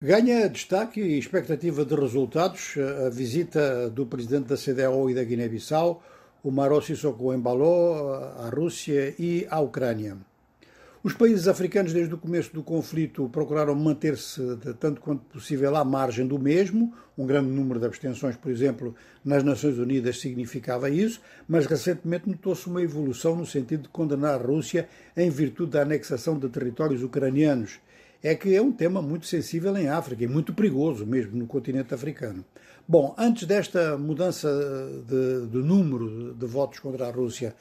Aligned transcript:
Ganha 0.00 0.48
destaque 0.48 1.00
e 1.00 1.18
expectativa 1.18 1.84
de 1.84 1.92
resultados 1.92 2.76
a 3.04 3.10
visita 3.10 3.90
do 3.90 4.06
presidente 4.06 4.46
da 4.46 4.56
CDAO 4.56 5.10
e 5.10 5.14
da 5.14 5.24
Guiné-Bissau, 5.24 6.00
o 6.40 6.52
Maro 6.52 6.80
Sissoko 6.80 7.34
Embalo, 7.34 8.14
à 8.14 8.48
Rússia 8.48 9.12
e 9.18 9.44
à 9.50 9.58
Ucrânia. 9.58 10.16
Os 11.02 11.14
países 11.14 11.48
africanos, 11.48 11.92
desde 11.92 12.14
o 12.14 12.18
começo 12.18 12.54
do 12.54 12.62
conflito, 12.62 13.28
procuraram 13.28 13.74
manter-se 13.74 14.40
tanto 14.78 15.00
quanto 15.00 15.24
possível 15.24 15.74
à 15.74 15.84
margem 15.84 16.28
do 16.28 16.38
mesmo. 16.38 16.94
Um 17.16 17.26
grande 17.26 17.50
número 17.50 17.80
de 17.80 17.86
abstenções, 17.86 18.36
por 18.36 18.52
exemplo, 18.52 18.94
nas 19.24 19.42
Nações 19.42 19.78
Unidas 19.78 20.20
significava 20.20 20.88
isso, 20.88 21.20
mas 21.48 21.66
recentemente 21.66 22.28
notou-se 22.28 22.68
uma 22.68 22.80
evolução 22.80 23.34
no 23.34 23.44
sentido 23.44 23.82
de 23.82 23.88
condenar 23.88 24.34
a 24.34 24.44
Rússia 24.44 24.88
em 25.16 25.28
virtude 25.28 25.72
da 25.72 25.82
anexação 25.82 26.38
de 26.38 26.48
territórios 26.48 27.02
ucranianos 27.02 27.80
é 28.22 28.34
que 28.34 28.54
é 28.54 28.60
um 28.60 28.72
tema 28.72 29.00
muito 29.00 29.26
sensível 29.26 29.76
em 29.76 29.88
África 29.88 30.24
e 30.24 30.26
muito 30.26 30.52
perigoso 30.52 31.06
mesmo 31.06 31.36
no 31.36 31.46
continente 31.46 31.94
africano. 31.94 32.44
Bom, 32.86 33.14
antes 33.18 33.46
desta 33.46 33.98
mudança 33.98 34.48
de, 35.06 35.46
de 35.46 35.58
número 35.58 36.34
de 36.34 36.46
votos 36.46 36.78
contra 36.78 37.06
a 37.06 37.10
Rússia, 37.10 37.54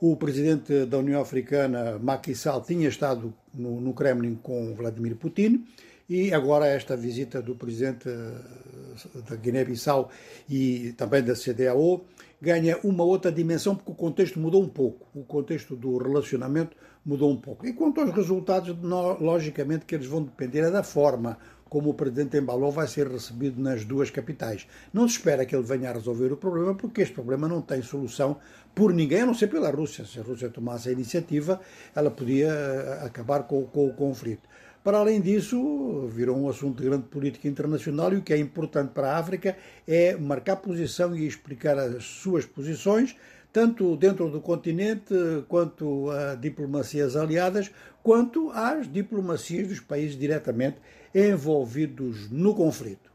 o 0.00 0.16
presidente 0.16 0.86
da 0.86 0.98
União 0.98 1.20
Africana, 1.20 1.98
Macky 1.98 2.34
Sall, 2.34 2.62
tinha 2.62 2.88
estado 2.88 3.34
no, 3.52 3.80
no 3.80 3.92
Kremlin 3.92 4.38
com 4.42 4.74
Vladimir 4.74 5.14
Putin 5.16 5.66
e 6.08 6.32
agora 6.32 6.66
esta 6.66 6.96
visita 6.96 7.42
do 7.42 7.54
presidente 7.54 8.08
eh, 8.08 9.20
da 9.28 9.36
Guiné-Bissau 9.36 10.10
e 10.48 10.92
também 10.96 11.22
da 11.22 11.34
CDAO 11.34 12.04
ganha 12.40 12.78
uma 12.82 13.04
outra 13.04 13.30
dimensão 13.30 13.74
porque 13.74 13.92
o 13.92 13.94
contexto 13.94 14.38
mudou 14.40 14.62
um 14.62 14.68
pouco, 14.68 15.06
o 15.14 15.24
contexto 15.24 15.76
do 15.76 15.98
relacionamento 15.98 16.76
mudou 17.04 17.30
um 17.30 17.36
pouco. 17.36 17.66
E 17.66 17.72
quanto 17.72 18.00
aos 18.00 18.10
resultados, 18.14 18.74
logicamente 19.20 19.84
que 19.84 19.94
eles 19.94 20.06
vão 20.06 20.22
depender 20.22 20.70
da 20.70 20.82
forma 20.82 21.38
como 21.70 21.90
o 21.90 21.94
presidente 21.94 22.36
Embalou 22.36 22.72
vai 22.72 22.88
ser 22.88 23.06
recebido 23.06 23.62
nas 23.62 23.84
duas 23.84 24.10
capitais. 24.10 24.66
Não 24.92 25.06
se 25.06 25.18
espera 25.18 25.46
que 25.46 25.54
ele 25.54 25.64
venha 25.64 25.88
a 25.88 25.92
resolver 25.92 26.32
o 26.32 26.36
problema, 26.36 26.74
porque 26.74 27.00
este 27.00 27.14
problema 27.14 27.46
não 27.46 27.62
tem 27.62 27.80
solução 27.80 28.38
por 28.74 28.92
ninguém, 28.92 29.20
a 29.20 29.26
não 29.26 29.34
ser 29.34 29.46
pela 29.46 29.70
Rússia. 29.70 30.04
Se 30.04 30.18
a 30.18 30.22
Rússia 30.22 30.50
tomasse 30.50 30.88
a 30.88 30.92
iniciativa, 30.92 31.60
ela 31.94 32.10
podia 32.10 32.48
eh, 32.48 33.06
acabar 33.06 33.44
com, 33.44 33.64
com 33.66 33.86
o 33.86 33.94
conflito. 33.94 34.48
Para 34.82 34.96
além 34.96 35.20
disso, 35.20 36.08
virou 36.08 36.38
um 36.38 36.48
assunto 36.48 36.82
de 36.82 36.88
grande 36.88 37.06
política 37.08 37.46
internacional 37.46 38.14
e 38.14 38.16
o 38.16 38.22
que 38.22 38.32
é 38.32 38.38
importante 38.38 38.92
para 38.94 39.12
a 39.12 39.18
África 39.18 39.54
é 39.86 40.16
marcar 40.16 40.56
posição 40.56 41.14
e 41.14 41.26
explicar 41.26 41.78
as 41.78 42.02
suas 42.02 42.46
posições, 42.46 43.14
tanto 43.52 43.94
dentro 43.94 44.30
do 44.30 44.40
continente, 44.40 45.14
quanto 45.48 46.10
a 46.10 46.34
diplomacias 46.34 47.14
aliadas, 47.14 47.70
quanto 48.02 48.50
às 48.52 48.90
diplomacias 48.90 49.68
dos 49.68 49.80
países 49.80 50.18
diretamente 50.18 50.78
envolvidos 51.14 52.30
no 52.30 52.54
conflito. 52.54 53.10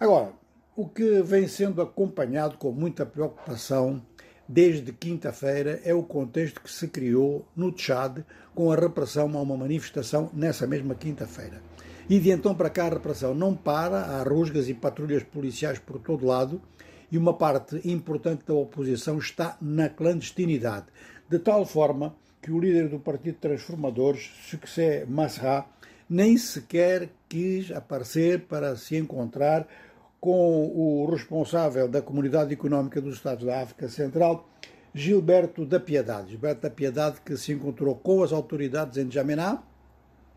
Agora, 0.00 0.32
o 0.74 0.88
que 0.88 1.20
vem 1.20 1.46
sendo 1.46 1.82
acompanhado 1.82 2.56
com 2.56 2.72
muita 2.72 3.04
preocupação 3.04 4.02
desde 4.48 4.92
quinta-feira 4.92 5.80
é 5.84 5.92
o 5.92 6.02
contexto 6.02 6.60
que 6.60 6.70
se 6.70 6.88
criou 6.88 7.46
no 7.54 7.72
Tchad 7.72 8.20
com 8.54 8.70
a 8.70 8.76
repressão 8.76 9.36
a 9.36 9.42
uma 9.42 9.56
manifestação 9.56 10.30
nessa 10.32 10.66
mesma 10.66 10.94
quinta-feira. 10.94 11.60
E 12.08 12.20
de 12.20 12.30
então 12.30 12.54
para 12.54 12.70
cá 12.70 12.86
a 12.86 12.90
repressão 12.90 13.34
não 13.34 13.54
para, 13.54 13.98
há 13.98 14.22
rusgas 14.22 14.68
e 14.68 14.74
patrulhas 14.74 15.24
policiais 15.24 15.78
por 15.78 15.98
todo 15.98 16.26
lado 16.26 16.62
e 17.10 17.18
uma 17.18 17.34
parte 17.34 17.80
importante 17.84 18.44
da 18.46 18.54
oposição 18.54 19.18
está 19.18 19.56
na 19.60 19.88
clandestinidade, 19.88 20.86
de 21.28 21.38
tal 21.38 21.64
forma 21.64 22.14
que 22.40 22.52
o 22.52 22.60
líder 22.60 22.88
do 22.88 23.00
Partido 23.00 23.38
Transformadores, 23.40 24.30
Succé 24.48 25.04
Masra, 25.04 25.66
nem 26.08 26.36
sequer 26.36 27.08
quis 27.28 27.72
aparecer 27.72 28.42
para 28.42 28.76
se 28.76 28.96
encontrar 28.96 29.66
com 30.20 30.66
o 30.66 31.06
responsável 31.10 31.88
da 31.88 32.02
Comunidade 32.02 32.52
Económica 32.52 33.00
dos 33.00 33.16
Estados 33.16 33.44
da 33.44 33.62
África 33.62 33.88
Central, 33.88 34.48
Gilberto 34.94 35.64
da 35.66 35.78
Piedade. 35.78 36.30
Gilberto 36.30 36.62
da 36.62 36.70
Piedade 36.70 37.20
que 37.24 37.36
se 37.36 37.52
encontrou 37.52 37.94
com 37.94 38.22
as 38.22 38.32
autoridades 38.32 38.96
em 38.96 39.10
Jamená 39.10 39.62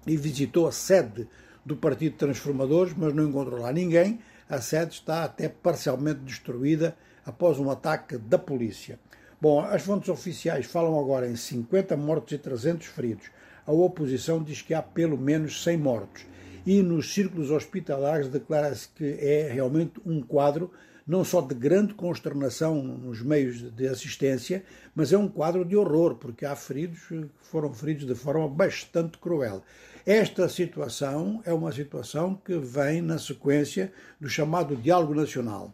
e 0.05 0.17
visitou 0.17 0.67
a 0.67 0.71
sede 0.71 1.27
do 1.65 1.75
Partido 1.75 2.17
Transformadores, 2.17 2.93
mas 2.95 3.13
não 3.13 3.27
encontrou 3.27 3.61
lá 3.61 3.71
ninguém. 3.71 4.19
A 4.49 4.59
sede 4.59 4.93
está 4.93 5.23
até 5.23 5.47
parcialmente 5.47 6.21
destruída 6.21 6.95
após 7.25 7.59
um 7.59 7.69
ataque 7.69 8.17
da 8.17 8.37
polícia. 8.37 8.99
Bom, 9.39 9.61
as 9.61 9.83
fontes 9.83 10.09
oficiais 10.09 10.65
falam 10.65 10.99
agora 10.99 11.29
em 11.29 11.35
50 11.35 11.95
mortos 11.95 12.33
e 12.33 12.37
300 12.37 12.87
feridos. 12.87 13.31
A 13.65 13.71
oposição 13.71 14.43
diz 14.43 14.61
que 14.61 14.73
há 14.73 14.81
pelo 14.81 15.17
menos 15.17 15.63
100 15.63 15.77
mortos 15.77 16.25
e 16.69 16.83
nos 16.83 17.15
círculos 17.15 17.49
hospitalares 17.49 18.27
declara-se 18.27 18.89
que 18.89 19.03
é 19.03 19.49
realmente 19.51 19.93
um 20.05 20.21
quadro 20.21 20.69
não 21.07 21.23
só 21.23 21.41
de 21.41 21.55
grande 21.55 21.95
consternação 21.95 22.83
nos 22.83 23.23
meios 23.23 23.59
de 23.71 23.87
assistência, 23.87 24.63
mas 24.93 25.11
é 25.11 25.17
um 25.17 25.27
quadro 25.27 25.65
de 25.65 25.75
horror, 25.75 26.17
porque 26.17 26.45
há 26.45 26.55
feridos 26.55 26.99
que 27.07 27.25
foram 27.41 27.73
feridos 27.73 28.05
de 28.05 28.13
forma 28.13 28.47
bastante 28.47 29.17
cruel. 29.17 29.63
Esta 30.05 30.47
situação 30.47 31.41
é 31.43 31.51
uma 31.51 31.71
situação 31.71 32.39
que 32.45 32.55
vem 32.59 33.01
na 33.01 33.17
sequência 33.17 33.91
do 34.21 34.29
chamado 34.29 34.75
diálogo 34.75 35.15
nacional 35.15 35.73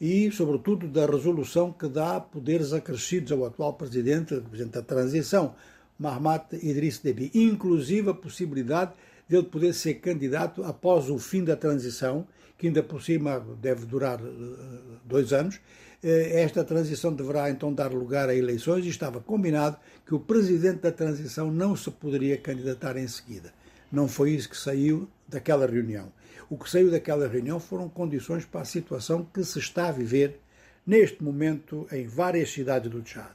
e, 0.00 0.32
sobretudo, 0.32 0.88
da 0.88 1.06
resolução 1.06 1.70
que 1.72 1.86
dá 1.86 2.18
poderes 2.18 2.72
acrescidos 2.72 3.30
ao 3.30 3.44
atual 3.44 3.74
presidente, 3.74 4.34
presidente 4.40 4.72
da 4.72 4.82
transição, 4.82 5.54
Mahamat 5.96 6.54
Idriss 6.54 6.98
Deby, 6.98 7.30
inclusive 7.32 8.10
a 8.10 8.14
possibilidade 8.14 8.94
dele 9.28 9.44
poder 9.44 9.72
ser 9.72 9.94
candidato 9.94 10.62
após 10.64 11.08
o 11.08 11.18
fim 11.18 11.44
da 11.44 11.56
transição, 11.56 12.26
que 12.58 12.66
ainda 12.66 12.82
por 12.82 13.02
cima 13.02 13.44
deve 13.60 13.86
durar 13.86 14.20
eh, 14.20 14.98
dois 15.04 15.32
anos. 15.32 15.60
Eh, 16.02 16.42
esta 16.42 16.62
transição 16.62 17.12
deverá 17.12 17.50
então 17.50 17.72
dar 17.72 17.92
lugar 17.92 18.28
a 18.28 18.34
eleições 18.34 18.84
e 18.84 18.88
estava 18.88 19.20
combinado 19.20 19.76
que 20.06 20.14
o 20.14 20.20
presidente 20.20 20.80
da 20.80 20.92
transição 20.92 21.50
não 21.50 21.74
se 21.74 21.90
poderia 21.90 22.36
candidatar 22.36 22.96
em 22.96 23.08
seguida. 23.08 23.52
Não 23.90 24.08
foi 24.08 24.32
isso 24.32 24.48
que 24.48 24.56
saiu 24.56 25.08
daquela 25.28 25.66
reunião. 25.66 26.12
O 26.50 26.58
que 26.58 26.68
saiu 26.68 26.90
daquela 26.90 27.26
reunião 27.26 27.58
foram 27.58 27.88
condições 27.88 28.44
para 28.44 28.60
a 28.60 28.66
situação 28.66 29.26
que 29.32 29.42
se 29.42 29.58
está 29.58 29.88
a 29.88 29.92
viver 29.92 30.40
neste 30.86 31.22
momento 31.24 31.86
em 31.90 32.06
várias 32.06 32.52
cidades 32.52 32.90
do 32.90 33.00
Tchad. 33.02 33.30